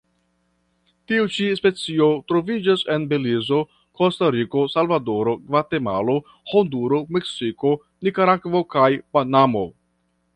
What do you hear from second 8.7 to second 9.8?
kaj Panamo.